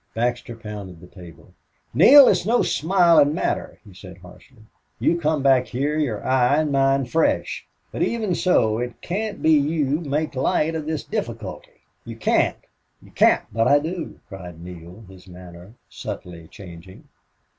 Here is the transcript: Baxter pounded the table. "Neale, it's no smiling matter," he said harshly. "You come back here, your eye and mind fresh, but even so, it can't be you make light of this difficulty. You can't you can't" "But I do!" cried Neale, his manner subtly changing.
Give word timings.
Baxter 0.15 0.55
pounded 0.55 0.99
the 0.99 1.05
table. 1.05 1.53
"Neale, 1.93 2.27
it's 2.27 2.43
no 2.43 2.63
smiling 2.63 3.35
matter," 3.35 3.77
he 3.85 3.93
said 3.93 4.17
harshly. 4.17 4.63
"You 4.99 5.19
come 5.19 5.43
back 5.43 5.67
here, 5.67 5.95
your 5.99 6.25
eye 6.25 6.57
and 6.61 6.71
mind 6.71 7.11
fresh, 7.11 7.67
but 7.91 8.01
even 8.01 8.33
so, 8.33 8.79
it 8.79 8.99
can't 9.03 9.43
be 9.43 9.51
you 9.51 9.99
make 10.01 10.33
light 10.33 10.73
of 10.73 10.87
this 10.87 11.03
difficulty. 11.03 11.81
You 12.03 12.15
can't 12.15 12.57
you 12.99 13.11
can't" 13.11 13.43
"But 13.53 13.67
I 13.67 13.77
do!" 13.77 14.19
cried 14.27 14.59
Neale, 14.59 15.05
his 15.07 15.27
manner 15.27 15.75
subtly 15.87 16.47
changing. 16.47 17.03